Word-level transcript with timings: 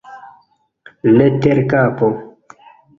Leterkapo. 1.17 2.07